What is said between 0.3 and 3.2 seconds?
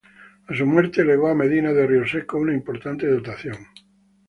A su muerte, legó a Medina de Rioseco una importante